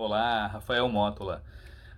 Olá, 0.00 0.46
Rafael 0.46 0.88
Mótola. 0.88 1.42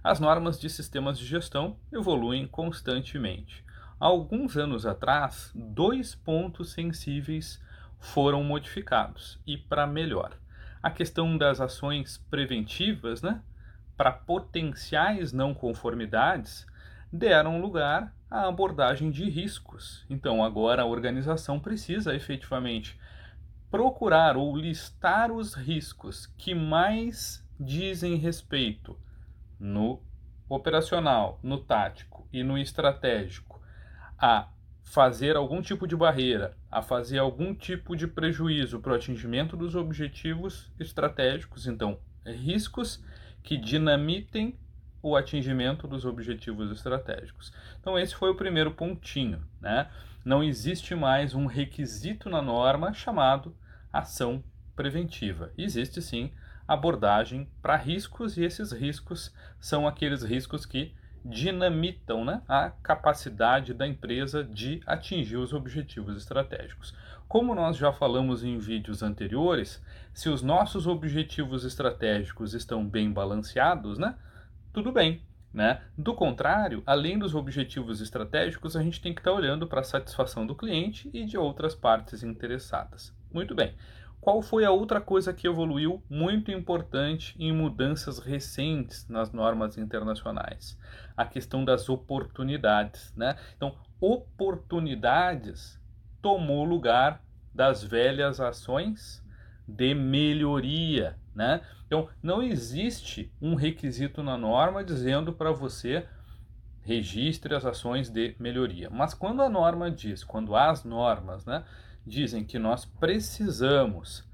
As 0.02 0.18
normas 0.18 0.58
de 0.58 0.71
sistemas 0.71 1.18
de 1.18 1.26
gestão 1.26 1.76
evoluem 1.92 2.46
constantemente. 2.46 3.62
Há 4.00 4.07
alguns 4.07 4.57
anos 4.57 4.87
atrás, 4.87 5.53
dois 5.54 6.14
pontos 6.14 6.72
sensíveis 6.72 7.62
foram 7.98 8.42
modificados 8.42 9.38
e 9.46 9.58
para 9.58 9.86
melhor. 9.86 10.32
A 10.82 10.90
questão 10.90 11.36
das 11.36 11.60
ações 11.60 12.16
preventivas, 12.30 13.21
né, 13.21 13.42
para 13.99 14.10
potenciais 14.12 15.30
não 15.30 15.53
conformidades, 15.53 16.66
deram 17.12 17.60
lugar 17.60 18.14
à 18.30 18.48
abordagem 18.48 19.10
de 19.10 19.28
riscos. 19.28 20.06
Então, 20.09 20.42
agora 20.42 20.84
a 20.84 20.87
organização 20.87 21.60
precisa 21.60 22.14
efetivamente 22.14 22.98
procurar 23.70 24.38
ou 24.38 24.56
listar 24.56 25.30
os 25.30 25.52
riscos 25.52 26.24
que 26.38 26.55
mais 26.55 27.45
dizem 27.61 28.16
respeito 28.16 28.98
no 29.59 30.03
operacional, 30.48 31.39
no 31.43 31.59
tático 31.59 32.27
e 32.33 32.43
no 32.43 32.57
estratégico 32.57 33.61
a 34.19 34.48
fazer 34.83 35.37
algum 35.37 35.62
tipo 35.62 35.87
de 35.87 35.95
barreira, 35.95 36.57
a 36.70 36.83
fazer 36.83 37.19
algum 37.19 37.55
tipo 37.55 37.95
de 37.95 38.09
prejuízo 38.09 38.81
para 38.81 38.93
o 38.93 38.97
atingimento 38.97 39.57
dos 39.57 39.77
objetivos 39.77 40.73
estratégicos, 40.81 41.67
então, 41.67 41.98
riscos 42.25 43.05
que 43.43 43.57
dinamitem 43.57 44.59
o 45.03 45.15
atingimento 45.15 45.87
dos 45.87 46.05
objetivos 46.05 46.70
estratégicos. 46.73 47.53
Então, 47.81 47.98
esse 47.98 48.15
foi 48.15 48.31
o 48.31 48.34
primeiro 48.34 48.73
pontinho. 48.73 49.42
Né? 49.61 49.89
Não 50.25 50.42
existe 50.42 50.95
mais 50.95 51.34
um 51.34 51.47
requisito 51.47 52.29
na 52.29 52.42
norma 52.42 52.92
chamado 52.92 53.56
ação 53.92 54.42
preventiva. 54.75 55.53
Existe 55.56 56.03
sim 56.03 56.33
abordagem 56.73 57.48
para 57.60 57.74
riscos, 57.74 58.37
e 58.37 58.45
esses 58.45 58.70
riscos 58.70 59.34
são 59.59 59.88
aqueles 59.88 60.23
riscos 60.23 60.65
que 60.65 60.95
dinamitam 61.24 62.25
né, 62.25 62.42
a 62.48 62.70
capacidade 62.70 63.75
da 63.75 63.86
empresa 63.86 64.45
de 64.45 64.80
atingir 64.86 65.36
os 65.36 65.53
objetivos 65.53 66.17
estratégicos. 66.17 66.95
Como 67.27 67.55
nós 67.56 67.77
já 67.77 67.92
falamos 67.92 68.45
em 68.45 68.56
vídeos 68.56 69.03
anteriores, 69.03 69.83
se 70.14 70.28
os 70.28 70.42
nossos 70.42 70.86
objetivos 70.86 71.64
estratégicos 71.64 72.55
estão 72.55 72.86
bem 72.86 73.12
balanceados, 73.12 73.98
né, 73.98 74.14
tudo 74.73 74.92
bem. 74.92 75.23
Né? 75.52 75.83
Do 75.98 76.14
contrário, 76.14 76.80
além 76.86 77.19
dos 77.19 77.34
objetivos 77.34 78.00
estratégicos, 78.00 78.77
a 78.77 78.83
gente 78.84 79.00
tem 79.00 79.12
que 79.12 79.20
estar 79.20 79.33
olhando 79.33 79.67
para 79.67 79.80
a 79.80 79.84
satisfação 79.84 80.47
do 80.47 80.55
cliente 80.55 81.11
e 81.12 81.25
de 81.25 81.36
outras 81.36 81.75
partes 81.75 82.23
interessadas. 82.23 83.12
Muito 83.33 83.52
bem. 83.52 83.75
Qual 84.21 84.43
foi 84.43 84.67
a 84.67 84.71
outra 84.71 85.01
coisa 85.01 85.33
que 85.33 85.47
evoluiu 85.47 86.03
muito 86.09 86.51
importante 86.51 87.35
em 87.39 87.53
mudanças 87.53 88.19
recentes 88.19 89.09
nas 89.09 89.33
normas 89.33 89.79
internacionais? 89.79 90.79
A 91.17 91.25
questão 91.25 91.65
das 91.65 91.89
oportunidades, 91.89 93.15
né? 93.17 93.37
Então, 93.57 93.75
oportunidades 93.98 95.81
tomou 96.21 96.65
lugar 96.65 97.25
das 97.55 97.83
velhas 97.83 98.41
ações 98.41 99.25
de 99.67 99.95
melhoria, 99.95 101.17
né? 101.35 101.63
Então, 101.87 102.09
não 102.23 102.43
existe 102.43 103.33
um 103.41 103.55
requisito 103.55 104.23
na 104.23 104.37
norma 104.37 104.85
dizendo 104.85 105.33
para 105.33 105.51
você 105.51 106.07
registre 106.83 107.55
as 107.55 107.64
ações 107.64 108.09
de 108.11 108.34
melhoria. 108.39 108.89
Mas 108.91 109.14
quando 109.14 109.42
a 109.42 109.48
norma 109.48 109.91
diz, 109.91 110.25
quando 110.25 110.56
as 110.56 110.84
normas, 110.84 111.45
né, 111.45 111.64
dizem 112.06 112.45
que 112.45 112.59
nós 112.59 112.84
precisamos 112.84 114.28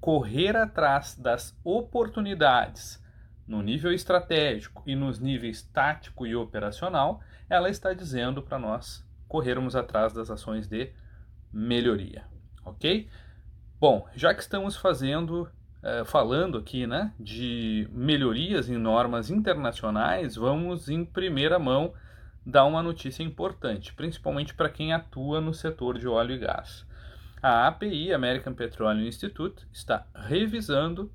correr 0.00 0.56
atrás 0.56 1.16
das 1.16 1.58
oportunidades 1.64 3.02
no 3.46 3.62
nível 3.62 3.92
estratégico 3.92 4.82
e 4.86 4.94
nos 4.94 5.18
níveis 5.18 5.62
tático 5.62 6.26
e 6.26 6.34
operacional, 6.34 7.20
ela 7.48 7.68
está 7.68 7.92
dizendo 7.92 8.42
para 8.42 8.58
nós 8.58 9.06
corrermos 9.28 9.76
atrás 9.76 10.12
das 10.12 10.30
ações 10.30 10.66
de 10.66 10.92
melhoria, 11.52 12.24
ok? 12.64 13.08
Bom, 13.78 14.08
já 14.14 14.34
que 14.34 14.40
estamos 14.40 14.76
fazendo, 14.76 15.50
uh, 15.84 16.04
falando 16.04 16.56
aqui, 16.56 16.86
né, 16.86 17.12
de 17.20 17.86
melhorias 17.92 18.68
em 18.68 18.78
normas 18.78 19.30
internacionais, 19.30 20.34
vamos 20.34 20.88
em 20.88 21.04
primeira 21.04 21.58
mão 21.58 21.92
dar 22.44 22.64
uma 22.64 22.82
notícia 22.82 23.22
importante, 23.22 23.92
principalmente 23.92 24.54
para 24.54 24.70
quem 24.70 24.92
atua 24.92 25.40
no 25.40 25.52
setor 25.52 25.98
de 25.98 26.08
óleo 26.08 26.34
e 26.34 26.38
gás. 26.38 26.86
A 27.42 27.66
API, 27.66 28.12
American 28.12 28.54
Petroleum 28.54 29.06
Institute, 29.06 29.66
está 29.70 30.06
revisando 30.14 31.12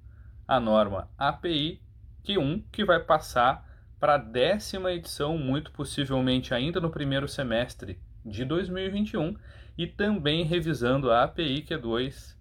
a 0.47 0.59
norma 0.59 1.09
API 1.18 1.81
Q1, 2.24 2.63
que 2.72 2.85
vai 2.85 3.00
passar 3.00 3.68
para 4.00 4.16
a 4.16 4.18
décima 4.18 4.91
edição, 4.91 5.38
muito 5.38 5.72
possivelmente 5.72 6.53
ainda 6.53 6.79
no 6.79 6.90
primeiro 6.90 7.28
semestre 7.28 8.00
de 8.24 8.46
2021, 8.46 9.35
e 9.78 9.88
também 9.88 10.44
revisando 10.44 11.12
a 11.12 11.24
API 11.24 11.63
Q2 11.63 12.38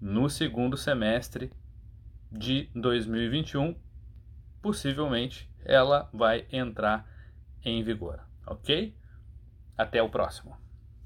no 0.00 0.28
segundo 0.28 0.76
semestre 0.76 1.52
de 2.30 2.68
2021. 2.74 3.76
Possivelmente 4.60 5.50
ela 5.64 6.08
vai 6.12 6.46
entrar 6.50 7.08
em 7.64 7.82
vigor, 7.82 8.20
ok? 8.46 8.94
Até 9.76 10.02
o 10.02 10.08
próximo. 10.08 10.65